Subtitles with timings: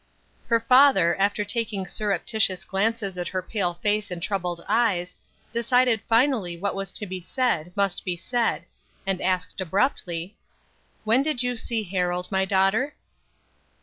[0.47, 5.15] Her father, after taking surreptitious glances at her pale face and troubled eyes,
[5.53, 8.65] decided finally that what was to be said must be said,
[9.05, 10.35] and asked, abruptly:
[11.03, 12.95] "When did you see Harold, my daughter?"